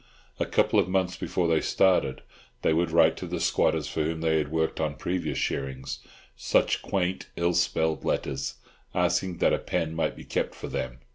A 0.39 0.47
couple 0.47 0.79
of 0.79 0.89
months 0.89 1.15
before 1.15 1.47
they 1.47 1.61
started, 1.61 2.23
they 2.63 2.73
would 2.73 2.89
write 2.89 3.15
to 3.17 3.27
the 3.27 3.39
squatters 3.39 3.87
for 3.87 4.03
whom 4.03 4.21
they 4.21 4.39
had 4.39 4.51
worked 4.51 4.79
on 4.79 4.95
previous 4.95 5.37
shearings—such 5.37 6.81
quaint, 6.81 7.27
ill 7.35 7.53
spelled 7.53 8.03
letters—asking 8.03 9.37
that 9.37 9.53
a 9.53 9.59
pen 9.59 9.93
might 9.93 10.15
be 10.15 10.23
kept 10.23 10.55
for 10.55 10.69
them. 10.69 11.01